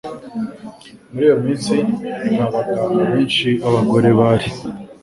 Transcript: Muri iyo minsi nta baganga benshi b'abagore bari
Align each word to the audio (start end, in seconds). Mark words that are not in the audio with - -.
Muri 1.11 1.23
iyo 1.27 1.37
minsi 1.45 1.75
nta 2.33 2.45
baganga 2.53 3.01
benshi 3.11 3.47
b'abagore 3.61 4.09
bari 4.19 4.47